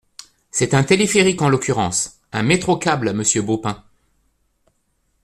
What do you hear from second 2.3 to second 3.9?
Un métro-câble, monsieur Baupin.